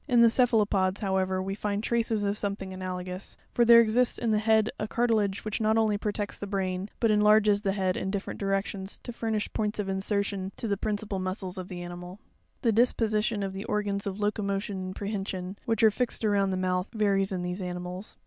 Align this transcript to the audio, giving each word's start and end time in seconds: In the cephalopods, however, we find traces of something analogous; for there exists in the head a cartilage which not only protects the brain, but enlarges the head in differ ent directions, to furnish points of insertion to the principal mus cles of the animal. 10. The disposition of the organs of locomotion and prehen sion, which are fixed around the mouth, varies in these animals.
In 0.07 0.21
the 0.21 0.31
cephalopods, 0.31 1.01
however, 1.01 1.43
we 1.43 1.53
find 1.53 1.83
traces 1.83 2.23
of 2.23 2.35
something 2.35 2.73
analogous; 2.73 3.37
for 3.53 3.63
there 3.63 3.79
exists 3.81 4.17
in 4.17 4.31
the 4.31 4.39
head 4.39 4.71
a 4.79 4.87
cartilage 4.87 5.45
which 5.45 5.61
not 5.61 5.77
only 5.77 5.95
protects 5.95 6.39
the 6.39 6.47
brain, 6.47 6.89
but 6.99 7.11
enlarges 7.11 7.61
the 7.61 7.73
head 7.73 7.95
in 7.95 8.09
differ 8.09 8.31
ent 8.31 8.39
directions, 8.39 8.97
to 9.03 9.13
furnish 9.13 9.53
points 9.53 9.77
of 9.77 9.89
insertion 9.89 10.53
to 10.57 10.67
the 10.67 10.75
principal 10.75 11.19
mus 11.19 11.41
cles 11.43 11.59
of 11.59 11.67
the 11.67 11.83
animal. 11.83 12.15
10. 12.15 12.23
The 12.63 12.71
disposition 12.71 13.43
of 13.43 13.53
the 13.53 13.65
organs 13.65 14.07
of 14.07 14.19
locomotion 14.19 14.79
and 14.85 14.95
prehen 14.95 15.27
sion, 15.27 15.59
which 15.65 15.83
are 15.83 15.91
fixed 15.91 16.25
around 16.25 16.49
the 16.49 16.57
mouth, 16.57 16.87
varies 16.95 17.31
in 17.31 17.43
these 17.43 17.61
animals. 17.61 18.17